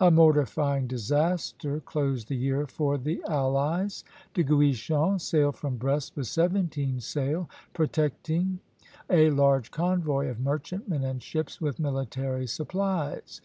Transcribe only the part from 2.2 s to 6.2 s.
the year for the allies. De Guichen sailed from Brest